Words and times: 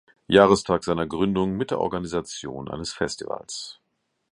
Jahrestag 0.27 0.83
seiner 0.83 1.05
Gründung 1.05 1.55
mit 1.57 1.69
der 1.69 1.77
Organisation 1.79 2.69
eines 2.71 2.91
Festivals. 2.91 3.79